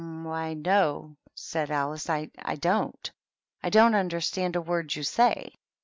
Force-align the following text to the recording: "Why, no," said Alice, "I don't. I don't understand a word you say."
"Why, 0.23 0.55
no," 0.55 1.15
said 1.35 1.69
Alice, 1.69 2.09
"I 2.09 2.25
don't. 2.59 3.11
I 3.61 3.69
don't 3.69 3.93
understand 3.93 4.55
a 4.55 4.61
word 4.63 4.95
you 4.95 5.03
say." 5.03 5.53